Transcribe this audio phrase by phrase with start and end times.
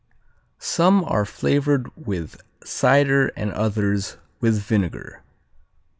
[0.57, 5.21] Some are flavored with cider and others with vinegar.